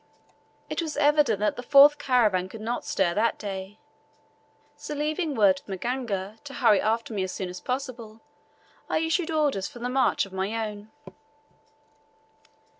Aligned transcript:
It 0.67 0.81
was 0.81 0.97
evident 0.97 1.39
that 1.41 1.57
the 1.57 1.61
fourth 1.61 1.99
caravan 1.99 2.49
could 2.49 2.59
not 2.59 2.83
stir 2.85 3.13
that 3.13 3.37
day, 3.37 3.77
so 4.75 4.95
leaving 4.95 5.35
word 5.35 5.61
with 5.67 5.79
Magauga 5.79 6.39
to 6.43 6.55
hurry 6.55 6.81
after 6.81 7.13
me 7.13 7.21
as 7.21 7.31
soon 7.31 7.49
as 7.49 7.61
possible, 7.61 8.19
I 8.89 8.97
issued 8.97 9.29
orders 9.29 9.67
for 9.67 9.77
the 9.77 9.89
march 9.89 10.25
of 10.25 10.33
my 10.33 10.55
own. 10.67 10.89